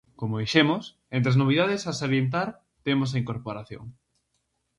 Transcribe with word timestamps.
Como 0.19 0.39
dixemos, 0.43 0.83
entre 1.15 1.29
as 1.31 1.39
novidades 1.41 1.81
a 1.83 1.93
salientar 2.01 2.47
temos 2.85 3.09
a 3.11 3.19
incorporación. 3.21 3.85